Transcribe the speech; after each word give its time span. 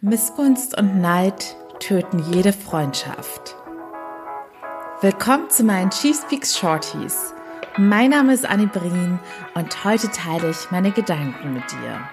Missgunst 0.00 0.78
und 0.78 1.00
Neid 1.00 1.56
töten 1.80 2.22
jede 2.32 2.52
Freundschaft. 2.52 3.56
Willkommen 5.00 5.50
zu 5.50 5.64
meinen 5.64 5.90
Chief 5.90 6.16
Speaks 6.16 6.56
Shorties. 6.56 7.34
Mein 7.76 8.10
Name 8.10 8.32
ist 8.32 8.48
Annie 8.48 8.68
Brien 8.68 9.18
und 9.54 9.84
heute 9.84 10.08
teile 10.12 10.50
ich 10.50 10.70
meine 10.70 10.92
Gedanken 10.92 11.52
mit 11.52 11.64
dir. 11.72 12.08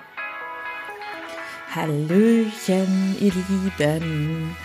Hallöchen, 1.75 3.17
ihr 3.19 3.33
Lieben. 3.49 4.56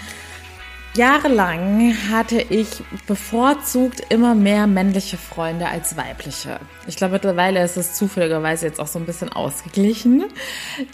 Jahrelang 0.95 1.95
hatte 2.11 2.41
ich 2.41 2.83
bevorzugt 3.07 4.01
immer 4.09 4.35
mehr 4.35 4.67
männliche 4.67 5.19
Freunde 5.19 5.69
als 5.69 5.95
weibliche. 5.99 6.59
Ich 6.87 6.97
glaube, 6.97 7.13
mittlerweile 7.13 7.63
ist 7.63 7.77
es 7.77 7.93
zufälligerweise 7.93 8.65
jetzt 8.65 8.81
auch 8.81 8.87
so 8.87 8.99
ein 8.99 9.05
bisschen 9.05 9.31
ausgeglichen, 9.31 10.25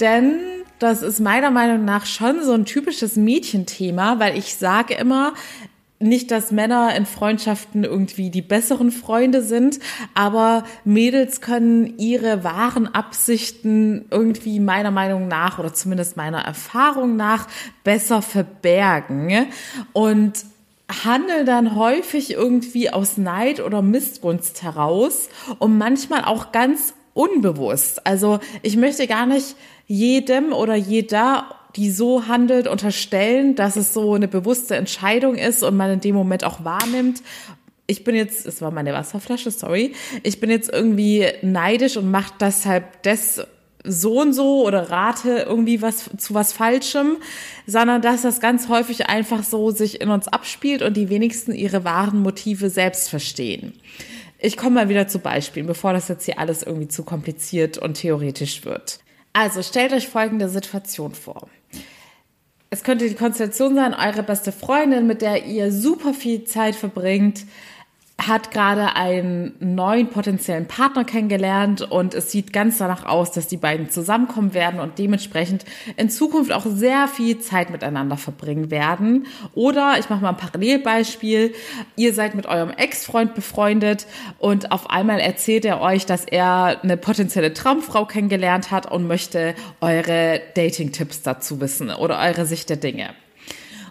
denn 0.01 0.56
das 0.79 1.03
ist 1.03 1.21
meiner 1.21 1.51
Meinung 1.51 1.85
nach 1.85 2.07
schon 2.07 2.43
so 2.43 2.53
ein 2.53 2.65
typisches 2.65 3.17
Mädchenthema, 3.17 4.19
weil 4.19 4.37
ich 4.37 4.55
sage 4.57 4.95
immer, 4.95 5.35
nicht, 5.99 6.31
dass 6.31 6.53
Männer 6.53 6.95
in 6.95 7.07
Freundschaften 7.07 7.85
irgendwie 7.85 8.31
die 8.31 8.43
besseren 8.43 8.91
Freunde 8.91 9.41
sind, 9.41 9.79
aber 10.15 10.65
Mädels 10.85 11.41
können 11.41 11.99
ihre 11.99 12.45
wahren 12.45 12.87
Absichten 12.87 14.05
irgendwie 14.11 14.61
meiner 14.61 14.91
Meinung 14.91 15.27
nach 15.27 15.59
oder 15.59 15.73
zumindest 15.73 16.17
meiner 16.17 16.41
Erfahrung 16.41 17.17
nach 17.17 17.49
besser 17.83 18.21
verbergen. 18.21 19.47
Und 19.95 20.45
handeln 21.05 21.47
dann 21.47 21.75
häufig 21.75 22.33
irgendwie 22.33 22.91
aus 22.91 23.17
Neid 23.17 23.61
oder 23.61 23.83
Missgunst 23.83 24.63
heraus 24.63 25.29
und 25.59 25.79
manchmal 25.79 26.25
auch 26.25 26.53
ganz 26.53 26.95
unbewusst. 27.17 28.07
Also 28.07 28.41
ich 28.63 28.77
möchte 28.77 29.07
gar 29.07 29.27
nicht 29.27 29.57
jedem 29.87 30.53
oder 30.53 30.75
jeder, 30.75 31.47
die 31.75 31.91
so 31.91 32.29
handelt, 32.29 32.69
unterstellen, 32.69 33.55
dass 33.55 33.77
es 33.77 33.95
so 33.95 34.15
eine 34.15 34.29
bewusste 34.29 34.77
Entscheidung 34.77 35.37
ist 35.37 35.63
und 35.63 35.77
man 35.77 35.93
in 35.93 36.01
dem 36.01 36.15
Moment 36.15 36.45
auch 36.45 36.65
wahrnimmt. 36.65 37.23
Ich 37.87 38.05
bin 38.05 38.15
jetzt, 38.15 38.47
es 38.47 38.61
war 38.61 38.71
meine 38.71 38.93
Wasserflasche, 38.93 39.51
sorry. 39.51 39.95
Ich 40.25 40.41
bin 40.41 40.51
jetzt 40.51 40.71
irgendwie 40.71 41.27
neidisch 41.41 41.97
und 41.97 42.11
mache 42.11 42.35
deshalb 42.39 43.03
das 43.03 43.47
so 43.83 44.21
und 44.21 44.33
so 44.33 44.67
oder 44.67 44.91
rate 44.91 45.47
irgendwie 45.49 45.81
was 45.81 46.11
zu 46.19 46.35
was 46.35 46.53
Falschem, 46.53 47.17
sondern 47.67 48.03
dass 48.03 48.23
das 48.23 48.41
ganz 48.41 48.69
häufig 48.69 49.09
einfach 49.09 49.43
so 49.43 49.71
sich 49.71 50.01
in 50.01 50.11
uns 50.11 50.29
abspielt 50.29 50.83
und 50.83 50.97
die 50.97 51.09
wenigsten 51.09 51.53
ihre 51.53 51.85
wahren 51.85 52.21
Motive 52.21 52.69
selbst 52.69 53.09
verstehen. 53.09 53.73
Ich 54.39 54.57
komme 54.57 54.75
mal 54.75 54.89
wieder 54.89 55.09
zu 55.09 55.19
Beispielen, 55.19 55.67
bevor 55.67 55.93
das 55.93 56.09
jetzt 56.09 56.25
hier 56.25 56.39
alles 56.39 56.63
irgendwie 56.63 56.89
zu 56.89 57.05
kompliziert 57.05 57.79
und 57.79 57.95
theoretisch 57.95 58.65
wird. 58.65 59.01
Also 59.33 59.63
stellt 59.63 59.93
euch 59.93 60.09
folgende 60.09 60.49
Situation 60.49 61.15
vor. 61.15 61.49
Es 62.69 62.83
könnte 62.83 63.09
die 63.09 63.15
Konstellation 63.15 63.75
sein, 63.75 63.95
eure 63.95 64.23
beste 64.23 64.53
Freundin, 64.53 65.07
mit 65.07 65.23
der 65.23 65.47
ihr 65.47 65.73
super 65.73 66.13
viel 66.13 66.45
Zeit 66.45 66.75
verbringt, 66.75 67.45
hat 68.19 68.51
gerade 68.51 68.97
einen 68.97 69.55
neuen 69.61 70.09
potenziellen 70.09 70.67
Partner 70.67 71.05
kennengelernt 71.05 71.83
und 71.83 72.15
es 72.15 72.33
sieht 72.33 72.51
ganz 72.51 72.79
danach 72.79 73.05
aus, 73.05 73.31
dass 73.31 73.47
die 73.47 73.59
beiden 73.59 73.91
zusammenkommen 73.91 74.55
werden 74.55 74.81
und 74.81 74.99
dementsprechend 74.99 75.67
in 75.99 76.09
Zukunft 76.09 76.51
auch 76.51 76.65
sehr 76.65 77.09
viel 77.09 77.39
Zeit 77.41 77.69
miteinander 77.69 78.17
verbringen 78.17 78.71
werden. 78.71 79.27
Oder 79.55 79.97
ich 79.99 80.09
mache 80.09 80.23
mal 80.23 80.31
ein 80.31 80.37
Parallelbeispiel. 80.39 81.53
Ihr 81.97 82.15
seid 82.15 82.35
mit 82.35 82.47
eurem 82.47 82.71
Ex-Freund 82.71 83.35
befreundet 83.35 84.07
und 84.39 84.73
auf 84.73 84.89
einmal 84.89 85.21
erzählt 85.21 85.67
er 85.67 85.83
euch, 85.83 86.07
dass 86.07 86.25
er 86.25 86.81
eine 86.83 86.97
potenzielle 86.97 87.53
Traumfrau 87.53 88.07
kennengelernt 88.07 88.71
hat 88.71 88.91
und 88.91 89.07
möchte 89.07 89.55
eure 89.83 90.41
Dating-Tipps 90.55 91.21
dazu 91.21 91.61
wissen 91.61 91.91
oder 91.91 92.19
eure 92.19 92.47
Sicht 92.47 92.71
der 92.71 92.79
Dinge. 92.79 93.11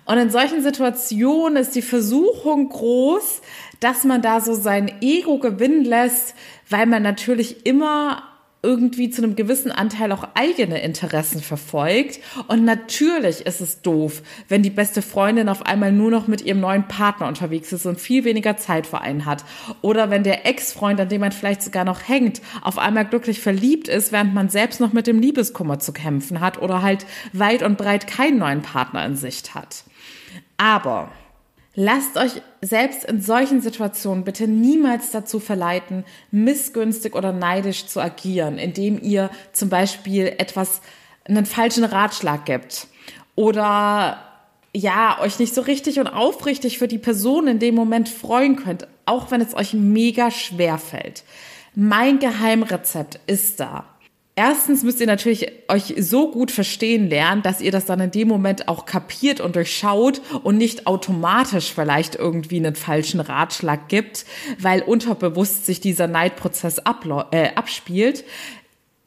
Und 0.06 0.20
in 0.20 0.30
solchen 0.30 0.62
Situationen 0.62 1.58
ist 1.58 1.73
die 1.76 1.81
Versuchung 1.81 2.70
groß, 2.70 3.42
dass 3.80 4.04
man 4.04 4.22
da 4.22 4.42
so 4.42 4.54
sein 4.54 5.02
Ego 5.02 5.40
gewinnen 5.40 5.84
lässt, 5.84 6.36
weil 6.69 6.86
man 6.86 7.03
natürlich 7.03 7.66
immer 7.66 8.24
irgendwie 8.66 9.12
zu 9.12 9.22
einem 9.22 9.36
gewissen 9.36 9.72
Anteil 9.72 10.12
auch 10.12 10.28
eigene 10.34 10.81
Interessen 10.81 11.41
verfolgt. 11.41 12.19
Und 12.47 12.66
natürlich 12.66 13.46
ist 13.46 13.62
es 13.62 13.81
doof, 13.84 14.24
wenn 14.50 14.63
die 14.63 14.72
beste 14.72 15.03
Freundin 15.03 15.50
auf 15.50 15.66
einmal 15.66 15.91
nur 15.91 16.09
noch 16.09 16.28
mit 16.28 16.41
ihrem 16.41 16.59
neuen 16.59 16.88
Partner 16.88 17.28
unterwegs 17.28 17.72
ist 17.72 17.86
und 17.86 18.02
viel 18.02 18.25
weniger 18.25 18.58
Zeit 18.58 18.88
für 18.88 19.02
einen 19.02 19.25
hat. 19.25 19.46
Oder 19.81 20.09
wenn 20.09 20.24
der 20.24 20.47
Ex-Freund, 20.47 21.00
an 21.00 21.09
dem 21.09 21.22
man 21.22 21.31
vielleicht 21.31 21.62
sogar 21.62 21.86
noch 21.86 22.07
hängt, 22.07 22.42
auf 22.63 22.80
einmal 22.80 23.06
glücklich 23.06 23.40
verliebt 23.40 23.88
ist, 23.88 24.12
während 24.12 24.34
man 24.34 24.50
selbst 24.50 24.80
noch 24.80 24.94
mit 24.94 25.06
dem 25.06 25.19
Liebeskummer 25.19 25.78
zu 25.78 25.94
kämpfen 25.94 26.40
hat 26.40 26.59
oder 26.59 26.81
halt 26.81 27.06
weit 27.34 27.62
und 27.62 27.78
breit 27.78 28.07
keinen 28.07 28.40
neuen 28.40 28.63
Partner 28.63 29.06
in 29.06 29.16
Sicht 29.16 29.53
hat. 29.53 29.84
Aber 30.57 31.12
Lasst 31.78 32.16
euch 32.16 32.41
selbst 32.62 33.03
in 33.03 33.19
solchen 33.19 33.59
Situationen 33.59 34.24
bitte 34.24 34.47
niemals 34.47 35.12
dazu 35.12 35.41
verleiten, 35.41 36.06
missgünstig 36.31 37.16
oder 37.16 37.34
neidisch 37.34 37.86
zu 37.88 38.00
agieren, 38.00 38.58
indem 38.58 39.02
ihr 39.02 39.30
zum 39.52 39.68
Beispiel 39.68 40.28
etwas, 40.38 40.81
einen 41.25 41.46
falschen 41.46 41.84
Ratschlag 41.84 42.46
gibt 42.46 42.88
oder 43.36 44.22
ja, 44.74 45.19
euch 45.22 45.40
nicht 45.40 45.53
so 45.53 45.62
richtig 45.62 46.00
und 46.00 46.08
aufrichtig 46.08 46.78
für 46.78 46.88
die 46.88 46.97
Person 46.97 47.47
in 47.47 47.59
dem 47.59 47.75
Moment 47.75 48.09
freuen 48.09 48.56
könnt, 48.57 48.88
auch 49.06 49.31
wenn 49.31 49.42
es 49.42 49.53
euch 49.53 49.74
mega 49.74 50.31
schwer 50.31 50.78
fällt. 50.78 51.24
Mein 51.74 52.19
Geheimrezept 52.19 53.19
ist 53.28 53.59
da. 53.59 53.86
Erstens 54.38 54.84
müsst 54.84 55.00
ihr 55.00 55.07
natürlich 55.07 55.50
euch 55.69 55.94
so 55.97 56.29
gut 56.29 56.51
verstehen 56.51 57.09
lernen, 57.09 57.41
dass 57.41 57.62
ihr 57.62 57.72
das 57.72 57.85
dann 57.85 58.01
in 58.01 58.12
dem 58.12 58.28
Moment 58.28 58.68
auch 58.68 58.85
kapiert 58.85 59.40
und 59.40 59.56
durchschaut 59.56 60.22
und 60.44 60.57
nicht 60.57 60.88
automatisch 60.88 61.73
vielleicht 61.73 62.16
irgendwie 62.16 62.57
einen 62.57 62.75
falschen 62.75 63.22
Ratschlag 63.22 63.88
gibt, 63.88 64.25
weil 64.59 64.81
unterbewusst 64.81 65.66
sich 65.66 65.79
dieser 65.79 66.07
Neidprozess 66.07 66.79
äh, 67.31 67.56
abspielt 67.56 68.25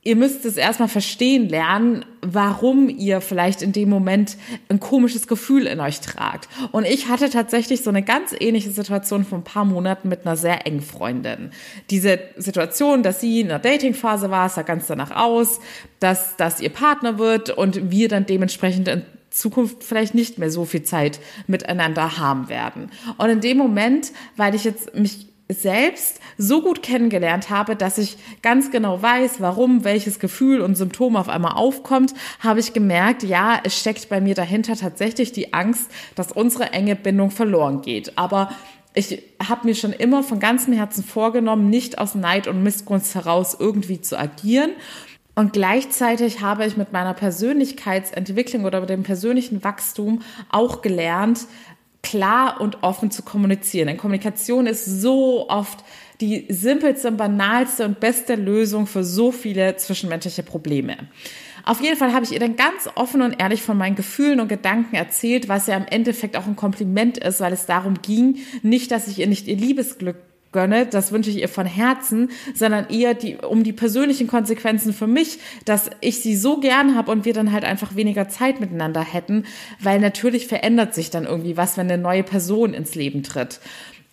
ihr 0.03 0.17
müsst 0.17 0.45
es 0.45 0.57
erstmal 0.57 0.89
verstehen 0.89 1.49
lernen, 1.49 2.05
warum 2.23 2.89
ihr 2.89 3.21
vielleicht 3.21 3.63
in 3.63 3.73
dem 3.73 3.89
Moment 3.89 4.37
ein 4.69 4.81
komisches 4.81 5.27
Gefühl 5.27 5.67
in 5.67 5.81
euch 5.81 6.01
tragt. 6.01 6.49
Und 6.73 6.87
ich 6.87 7.09
hatte 7.09 7.31
tatsächlich 7.31 7.83
so 7.83 7.91
eine 7.91 8.03
ganz 8.03 8.35
ähnliche 8.39 8.71
Situation 8.71 9.25
vor 9.25 9.39
ein 9.39 9.45
paar 9.45 9.65
Monaten 9.65 10.09
mit 10.09 10.25
einer 10.25 10.37
sehr 10.37 10.67
engen 10.67 10.83
Freundin. 10.83 11.51
Diese 11.91 12.21
Situation, 12.37 13.03
dass 13.03 13.21
sie 13.21 13.41
in 13.41 13.51
einer 13.51 13.59
Datingphase 13.59 14.31
war, 14.31 14.49
sah 14.49 14.63
ganz 14.63 14.87
danach 14.87 15.11
aus, 15.11 15.61
dass 16.01 16.37
das 16.37 16.61
ihr 16.61 16.71
Partner 16.71 17.19
wird 17.19 17.51
und 17.51 17.91
wir 17.91 18.09
dann 18.09 18.25
dementsprechend 18.25 18.89
in 18.89 19.03
Zukunft 19.31 19.85
vielleicht 19.85 20.15
nicht 20.15 20.39
mehr 20.39 20.51
so 20.51 20.65
viel 20.65 20.85
Zeit 20.85 21.21
miteinander 21.47 22.19
haben 22.19 22.49
werden. 22.49 22.91
Und 23.19 23.29
in 23.29 23.41
dem 23.41 23.59
Moment, 23.59 24.13
weil 24.37 24.55
ich 24.55 24.65
jetzt 24.65 24.95
mich 24.95 25.27
selbst 25.49 26.21
so 26.37 26.63
gut 26.63 26.83
kennengelernt 26.83 27.51
habe, 27.51 27.75
dass 27.75 27.99
ich 27.99 28.19
ganz 28.43 28.71
genau 28.71 29.01
weiß, 29.01 29.41
warum 29.41 29.83
welches 29.85 30.19
Gefühl 30.19 30.61
und 30.61 30.77
Symptom 30.77 31.17
auf 31.17 31.29
einmal 31.29 31.53
aufkommt, 31.53 32.15
habe 32.41 32.61
ich 32.61 32.75
gemerkt, 32.75 33.23
ja, 33.23 33.59
es 33.65 33.79
steckt 33.79 34.09
bei 34.09 34.21
mir 34.21 34.35
dahinter 34.35 34.77
tatsächlich 34.77 35.33
die 35.33 35.55
Angst, 35.55 35.91
dass 36.15 36.33
unsere 36.33 36.73
enge 36.73 36.97
Bindung 36.97 37.31
verloren 37.31 37.81
geht. 37.81 38.19
Aber 38.19 38.51
ich 38.95 39.23
habe 39.47 39.67
mir 39.67 39.75
schon 39.75 39.93
immer 39.93 40.23
von 40.23 40.41
ganzem 40.41 40.73
Herzen 40.75 41.05
vorgenommen, 41.05 41.71
nicht 41.71 41.99
aus 41.99 42.15
Neid 42.15 42.47
und 42.47 42.63
Missgunst 42.63 43.15
heraus 43.15 43.57
irgendwie 43.59 44.01
zu 44.01 44.19
agieren. 44.19 44.73
Und 45.35 45.53
gleichzeitig 45.53 46.41
habe 46.41 46.67
ich 46.67 46.77
mit 46.77 46.93
meiner 46.93 47.15
Persönlichkeitsentwicklung 47.15 48.65
oder 48.65 48.81
mit 48.81 48.91
dem 48.91 49.05
persönlichen 49.05 49.63
Wachstum 49.63 50.23
auch 50.51 50.83
gelernt, 50.83 51.47
klar 52.03 52.61
und 52.61 52.83
offen 52.83 53.11
zu 53.11 53.23
kommunizieren. 53.23 53.89
Denn 53.89 53.97
Kommunikation 53.97 54.67
ist 54.67 54.85
so 54.85 55.49
oft 55.49 55.85
die 56.21 56.47
simpelste, 56.49 57.13
banalste 57.13 57.85
und 57.85 58.01
beste 58.01 58.35
Lösung 58.35 58.87
für 58.87 59.05
so 59.05 59.31
viele 59.31 59.77
zwischenmenschliche 59.77 60.43
Probleme. 60.43 60.97
Auf 61.65 61.83
jeden 61.83 61.97
Fall 61.97 62.15
habe 62.15 62.25
ich 62.25 62.33
ihr 62.33 62.41
dann 62.41 62.57
ganz 62.57 62.89
offen 62.95 63.21
und 63.21 63.39
ehrlich 63.39 63.63
von 63.63 63.77
meinen 63.77 63.95
Gefühlen 63.95 64.41
und 64.41 64.49
Gedanken 64.49 64.97
erzählt, 64.97 65.49
was 65.49 65.67
ja 65.67 65.77
im 65.77 65.87
Endeffekt 65.87 66.37
auch 66.37 66.47
ein 66.47 66.57
Kompliment 66.57 67.19
ist, 67.19 67.41
weil 67.41 67.53
es 67.53 67.67
darum 67.67 68.01
ging, 68.01 68.39
nicht, 68.63 68.91
dass 68.91 69.07
ich 69.07 69.19
ihr 69.19 69.27
nicht 69.27 69.47
ihr 69.49 69.57
Liebesglück 69.57 70.17
gönne, 70.53 70.87
das 70.87 71.13
wünsche 71.13 71.31
ich 71.31 71.39
ihr 71.39 71.49
von 71.49 71.67
Herzen, 71.67 72.31
sondern 72.55 72.89
eher 72.89 73.15
die, 73.15 73.37
um 73.37 73.65
die 73.65 73.73
persönlichen 73.73 74.27
Konsequenzen 74.27 74.93
für 74.93 75.07
mich, 75.07 75.39
dass 75.65 75.91
ich 76.01 76.21
sie 76.21 76.37
so 76.37 76.59
gern 76.61 76.95
habe 76.95 77.11
und 77.13 77.25
wir 77.25 77.35
dann 77.35 77.53
halt 77.53 77.65
einfach 77.65 77.97
weniger 77.97 78.29
Zeit 78.29 78.61
miteinander 78.61 79.03
hätten, 79.03 79.45
weil 79.81 80.01
natürlich 80.01 80.47
verändert 80.47 80.95
sich 80.95 81.11
dann 81.11 81.25
irgendwie 81.25 81.57
was, 81.57 81.77
wenn 81.77 81.91
eine 81.91 82.03
neue 82.03 82.23
Person 82.23 82.75
ins 82.75 82.95
Leben 82.95 83.23
tritt. 83.23 83.61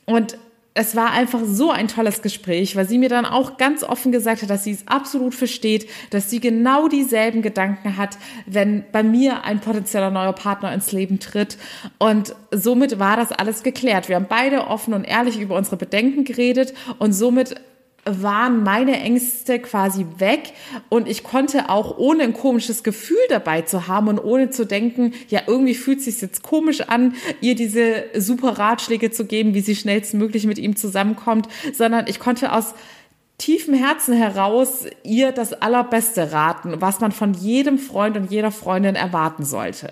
Und 0.05 0.37
es 0.77 0.93
war 0.93 1.11
einfach 1.11 1.39
so 1.45 1.71
ein 1.71 1.87
tolles 1.87 2.21
Gespräch, 2.21 2.75
weil 2.75 2.85
sie 2.85 2.97
mir 2.97 3.07
dann 3.07 3.25
auch 3.25 3.57
ganz 3.57 3.81
offen 3.81 4.11
gesagt 4.11 4.41
hat, 4.41 4.49
dass 4.49 4.65
sie 4.65 4.71
es 4.71 4.85
absolut 4.87 5.33
versteht, 5.33 5.89
dass 6.09 6.29
sie 6.29 6.41
genau 6.41 6.89
dieselben 6.89 7.41
Gedanken 7.41 7.95
hat, 7.95 8.17
wenn 8.45 8.83
bei 8.91 9.01
mir 9.01 9.45
ein 9.45 9.61
potenzieller 9.61 10.11
neuer 10.11 10.33
Partner 10.33 10.73
ins 10.73 10.91
Leben 10.91 11.19
tritt. 11.19 11.57
Und 11.97 12.35
somit 12.51 12.99
war 12.99 13.15
das 13.15 13.31
alles 13.31 13.63
geklärt. 13.63 14.09
Wir 14.09 14.17
haben 14.17 14.27
beide 14.27 14.67
offen 14.67 14.93
und 14.93 15.05
ehrlich 15.05 15.39
über 15.39 15.55
unsere 15.55 15.77
Bedenken 15.77 16.25
geredet 16.25 16.73
und 16.99 17.13
somit 17.13 17.55
waren 18.05 18.61
meine 18.61 18.99
Ängste 18.99 19.59
quasi 19.59 20.05
weg 20.19 20.53
und 20.89 21.07
ich 21.07 21.23
konnte 21.23 21.69
auch 21.69 21.97
ohne 21.97 22.23
ein 22.23 22.33
komisches 22.33 22.83
Gefühl 22.83 23.17
dabei 23.29 23.63
zu 23.63 23.87
haben 23.87 24.07
und 24.07 24.19
ohne 24.19 24.51
zu 24.51 24.65
denken, 24.65 25.13
ja, 25.27 25.41
irgendwie 25.47 25.73
fühlt 25.73 25.99
es 25.99 26.05
sich 26.05 26.21
jetzt 26.21 26.43
komisch 26.43 26.81
an, 26.81 27.15
ihr 27.41 27.55
diese 27.55 28.05
super 28.15 28.59
Ratschläge 28.59 29.09
zu 29.09 29.25
geben, 29.25 29.55
wie 29.55 29.61
sie 29.61 29.75
schnellstmöglich 29.75 30.45
mit 30.45 30.59
ihm 30.59 30.75
zusammenkommt, 30.75 31.47
sondern 31.73 32.05
ich 32.07 32.19
konnte 32.19 32.51
aus 32.51 32.75
tiefem 33.37 33.73
Herzen 33.73 34.13
heraus 34.13 34.85
ihr 35.03 35.33
das 35.33 35.51
Allerbeste 35.51 36.31
raten, 36.31 36.75
was 36.79 37.01
man 37.01 37.11
von 37.11 37.33
jedem 37.33 37.77
Freund 37.77 38.15
und 38.15 38.31
jeder 38.31 38.49
Freundin 38.49 38.95
erwarten 38.95 39.43
sollte. 39.43 39.91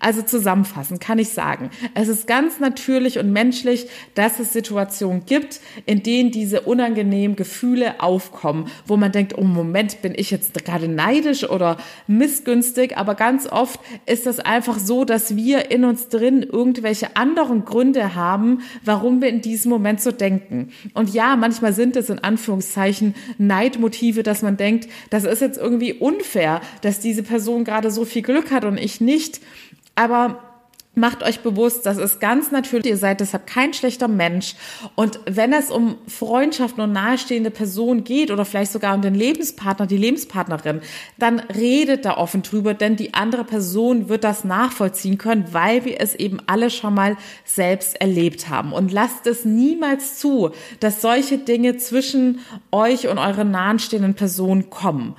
Also 0.00 0.20
zusammenfassend 0.20 1.00
kann 1.00 1.18
ich 1.18 1.30
sagen, 1.30 1.70
es 1.94 2.08
ist 2.08 2.26
ganz 2.26 2.60
natürlich 2.60 3.18
und 3.18 3.32
menschlich, 3.32 3.88
dass 4.14 4.38
es 4.38 4.52
Situationen 4.52 5.24
gibt, 5.24 5.60
in 5.86 6.02
denen 6.02 6.30
diese 6.30 6.60
unangenehmen 6.60 7.36
Gefühle 7.36 8.02
aufkommen, 8.02 8.66
wo 8.86 8.98
man 8.98 9.12
denkt, 9.12 9.38
oh 9.38 9.44
Moment, 9.44 10.02
bin 10.02 10.12
ich 10.14 10.30
jetzt 10.30 10.52
gerade 10.62 10.86
neidisch 10.86 11.48
oder 11.48 11.78
missgünstig, 12.06 12.98
aber 12.98 13.14
ganz 13.14 13.46
oft 13.46 13.80
ist 14.04 14.26
es 14.26 14.40
einfach 14.40 14.78
so, 14.78 15.06
dass 15.06 15.36
wir 15.36 15.70
in 15.70 15.86
uns 15.86 16.08
drin 16.08 16.42
irgendwelche 16.42 17.16
anderen 17.16 17.64
Gründe 17.64 18.14
haben, 18.14 18.60
warum 18.84 19.22
wir 19.22 19.30
in 19.30 19.40
diesem 19.40 19.70
Moment 19.70 20.02
so 20.02 20.12
denken. 20.12 20.70
Und 20.92 21.14
ja, 21.14 21.34
manchmal 21.36 21.72
sind 21.72 21.96
es 21.96 22.10
in 22.10 22.18
Anführungszeichen 22.18 22.73
Anführungszeichen 22.74 23.14
Neidmotive, 23.38 24.22
dass 24.22 24.42
man 24.42 24.56
denkt, 24.56 24.88
das 25.10 25.24
ist 25.24 25.40
jetzt 25.40 25.58
irgendwie 25.58 25.92
unfair, 25.92 26.60
dass 26.82 27.00
diese 27.00 27.22
Person 27.22 27.64
gerade 27.64 27.90
so 27.90 28.04
viel 28.04 28.22
Glück 28.22 28.50
hat 28.50 28.64
und 28.64 28.78
ich 28.78 29.00
nicht. 29.00 29.40
Aber 29.94 30.43
Macht 30.96 31.24
euch 31.24 31.40
bewusst, 31.40 31.86
das 31.86 31.96
ist 31.96 32.20
ganz 32.20 32.52
natürlich, 32.52 32.86
ihr 32.86 32.96
seid 32.96 33.18
deshalb 33.18 33.48
kein 33.48 33.74
schlechter 33.74 34.06
Mensch. 34.06 34.54
Und 34.94 35.18
wenn 35.26 35.52
es 35.52 35.70
um 35.70 35.96
Freundschaften 36.06 36.84
und 36.84 36.92
nahestehende 36.92 37.50
Personen 37.50 38.04
geht 38.04 38.30
oder 38.30 38.44
vielleicht 38.44 38.70
sogar 38.70 38.94
um 38.94 39.02
den 39.02 39.16
Lebenspartner, 39.16 39.86
die 39.86 39.96
Lebenspartnerin, 39.96 40.82
dann 41.18 41.40
redet 41.40 42.04
da 42.04 42.16
offen 42.16 42.42
drüber, 42.42 42.74
denn 42.74 42.94
die 42.94 43.12
andere 43.12 43.42
Person 43.42 44.08
wird 44.08 44.22
das 44.22 44.44
nachvollziehen 44.44 45.18
können, 45.18 45.46
weil 45.50 45.84
wir 45.84 46.00
es 46.00 46.14
eben 46.14 46.38
alle 46.46 46.70
schon 46.70 46.94
mal 46.94 47.16
selbst 47.44 48.00
erlebt 48.00 48.48
haben. 48.48 48.72
Und 48.72 48.92
lasst 48.92 49.26
es 49.26 49.44
niemals 49.44 50.18
zu, 50.20 50.52
dass 50.78 51.02
solche 51.02 51.38
Dinge 51.38 51.76
zwischen 51.76 52.38
euch 52.70 53.08
und 53.08 53.18
euren 53.18 53.50
nahestehenden 53.50 54.14
Personen 54.14 54.70
kommen 54.70 55.16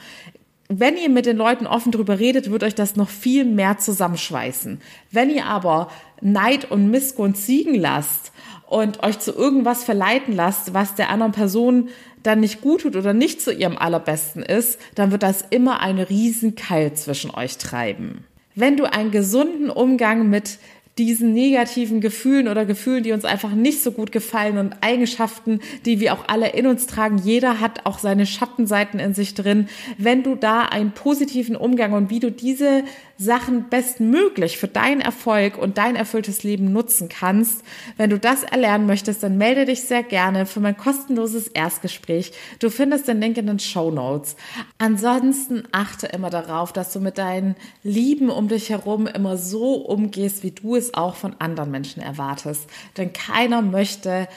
wenn 0.68 0.98
ihr 0.98 1.10
mit 1.10 1.26
den 1.26 1.38
Leuten 1.38 1.68
offen 1.68 1.92
drüber 1.92 2.20
redet, 2.20 2.50
wird 2.50 2.64
euch 2.64 2.76
das 2.76 2.96
noch 2.96 3.10
viel 3.10 3.46
mehr 3.46 3.78
zusammenschweißen. 3.78 4.82
Wenn 5.12 5.30
ihr 5.30 5.46
aber 5.46 5.90
Neid 6.22 6.72
und 6.72 6.90
Missgunst 6.90 7.46
siegen 7.46 7.76
lasst 7.76 8.32
und 8.68 9.04
euch 9.04 9.20
zu 9.20 9.32
irgendwas 9.32 9.84
verleiten 9.84 10.36
lasst, 10.36 10.74
was 10.74 10.96
der 10.96 11.10
anderen 11.10 11.34
Person 11.34 11.90
dann 12.24 12.40
nicht 12.40 12.62
gut 12.62 12.82
tut 12.82 12.96
oder 12.96 13.14
nicht 13.14 13.42
zu 13.42 13.54
ihrem 13.54 13.78
allerbesten 13.78 14.42
ist, 14.42 14.80
dann 14.96 15.12
wird 15.12 15.22
das 15.22 15.44
immer 15.50 15.82
einen 15.82 16.00
riesen 16.00 16.56
Keil 16.56 16.94
zwischen 16.94 17.30
euch 17.30 17.58
treiben. 17.58 18.26
Wenn 18.56 18.78
du 18.78 18.86
einen 18.92 19.12
gesunden 19.12 19.70
Umgang 19.70 20.30
mit 20.30 20.58
diesen 20.98 21.34
negativen 21.34 22.00
Gefühlen 22.00 22.48
oder 22.48 22.66
Gefühlen, 22.66 23.04
die 23.04 23.12
uns 23.12 23.26
einfach 23.26 23.52
nicht 23.52 23.84
so 23.84 23.92
gut 23.92 24.14
gefallen 24.14 24.58
und 24.58 24.76
Eigenschaften, 24.80 25.60
die 25.86 26.00
wir 26.00 26.14
auch 26.14 26.28
alle 26.28 26.50
in 26.50 26.68
uns 26.68 26.88
tragen. 26.88 27.18
Jeder 27.18 27.60
hat 27.60 27.86
auch 27.86 28.00
seine 28.00 28.26
Schattenseiten 28.26 29.00
in 29.00 29.14
sich 29.14 29.34
drin. 29.34 29.68
Wenn 29.98 30.24
du 30.24 30.36
da 30.36 30.62
einen 30.62 30.92
positiven 30.92 31.58
Umgang 31.58 31.92
und 31.92 32.10
wie 32.10 32.22
du 32.22 32.32
diese 32.32 32.84
Sachen 33.18 33.70
bestmöglich 33.70 34.58
für 34.58 34.68
deinen 34.68 35.00
Erfolg 35.00 35.58
und 35.58 35.78
dein 35.78 35.96
erfülltes 35.96 36.44
Leben 36.44 36.74
nutzen 36.74 37.08
kannst. 37.08 37.64
Wenn 37.96 38.10
du 38.10 38.20
das 38.20 38.44
erlernen 38.44 38.88
möchtest, 38.88 39.24
dann 39.24 39.38
melde 39.38 39.66
dich 39.66 39.84
sehr 39.84 40.04
gerne 40.04 40.46
für 40.46 40.60
mein 40.60 40.76
kostenloses 40.76 41.48
Erstgespräch. 41.48 42.34
Du 42.60 42.70
findest 42.70 43.08
den 43.08 43.22
Link 43.22 43.38
in 43.38 43.48
den 43.48 43.60
Show 43.60 43.90
Notes. 43.90 44.36
Ansonsten 44.80 45.64
achte 45.72 46.08
immer 46.08 46.30
darauf, 46.30 46.74
dass 46.74 46.92
du 46.92 47.00
mit 47.00 47.18
deinen 47.18 47.56
Lieben 47.84 48.30
um 48.30 48.50
dich 48.50 48.70
herum 48.70 49.08
immer 49.08 49.38
so 49.38 49.76
umgehst, 49.76 50.44
wie 50.44 50.52
du 50.52 50.76
es 50.76 50.85
auch 50.94 51.16
von 51.16 51.36
anderen 51.40 51.72
Menschen 51.72 52.02
erwartest. 52.02 52.70
Denn 52.98 53.12
keiner 53.14 53.62
möchte 53.62 54.28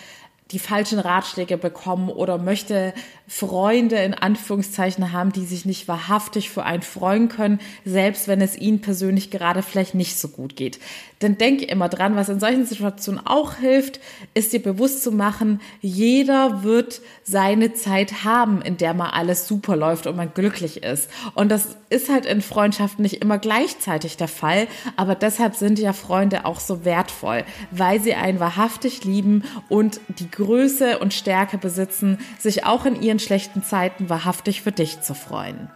die 0.50 0.58
falschen 0.58 0.98
Ratschläge 0.98 1.58
bekommen 1.58 2.08
oder 2.08 2.38
möchte 2.38 2.94
Freunde 3.26 3.96
in 3.96 4.14
Anführungszeichen 4.14 5.12
haben, 5.12 5.32
die 5.32 5.44
sich 5.44 5.66
nicht 5.66 5.86
wahrhaftig 5.86 6.48
für 6.48 6.64
einen 6.64 6.82
freuen 6.82 7.28
können, 7.28 7.60
selbst 7.84 8.26
wenn 8.26 8.40
es 8.40 8.56
ihnen 8.56 8.80
persönlich 8.80 9.30
gerade 9.30 9.62
vielleicht 9.62 9.94
nicht 9.94 10.18
so 10.18 10.28
gut 10.28 10.56
geht. 10.56 10.80
Denn 11.20 11.36
denke 11.36 11.64
immer 11.64 11.88
dran, 11.88 12.16
was 12.16 12.30
in 12.30 12.40
solchen 12.40 12.64
Situationen 12.64 13.26
auch 13.26 13.56
hilft, 13.56 14.00
ist 14.34 14.52
dir 14.52 14.62
bewusst 14.62 15.02
zu 15.02 15.12
machen, 15.12 15.60
jeder 15.82 16.62
wird 16.62 17.02
seine 17.24 17.74
Zeit 17.74 18.24
haben, 18.24 18.62
in 18.62 18.78
der 18.78 18.94
mal 18.94 19.10
alles 19.10 19.46
super 19.46 19.76
läuft 19.76 20.06
und 20.06 20.16
man 20.16 20.32
glücklich 20.32 20.82
ist. 20.82 21.10
Und 21.34 21.50
das 21.50 21.76
ist 21.90 22.08
halt 22.08 22.24
in 22.24 22.40
Freundschaften 22.40 23.02
nicht 23.02 23.20
immer 23.20 23.38
gleichzeitig 23.38 24.16
der 24.16 24.28
Fall, 24.28 24.68
aber 24.96 25.14
deshalb 25.14 25.54
sind 25.56 25.78
ja 25.78 25.92
Freunde 25.92 26.46
auch 26.46 26.60
so 26.60 26.84
wertvoll, 26.84 27.44
weil 27.70 28.00
sie 28.00 28.14
einen 28.14 28.40
wahrhaftig 28.40 29.04
lieben 29.04 29.44
und 29.68 30.00
die 30.18 30.30
Größe 30.38 30.98
und 30.98 31.12
Stärke 31.12 31.58
besitzen, 31.58 32.18
sich 32.38 32.64
auch 32.64 32.86
in 32.86 33.00
ihren 33.02 33.18
schlechten 33.18 33.62
Zeiten 33.62 34.08
wahrhaftig 34.08 34.62
für 34.62 34.72
dich 34.72 35.02
zu 35.02 35.14
freuen. 35.14 35.68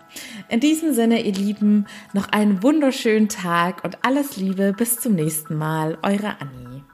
In 0.49 0.61
diesem 0.61 0.95
Sinne, 0.95 1.23
ihr 1.23 1.33
Lieben, 1.33 1.87
noch 2.13 2.29
einen 2.29 2.63
wunderschönen 2.63 3.29
Tag 3.29 3.85
und 3.85 3.99
alles 4.05 4.37
Liebe. 4.37 4.73
Bis 4.73 4.99
zum 4.99 5.15
nächsten 5.15 5.57
Mal. 5.57 5.99
Eure 6.03 6.37
Annie. 6.41 6.85